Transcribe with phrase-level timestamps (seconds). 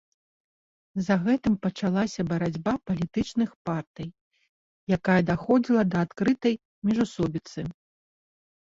[1.07, 4.09] За гэтым пачалася барацьба палітычных партый,
[4.99, 6.53] якая даходзіла да адкрытай
[6.91, 7.61] міжусобіцы.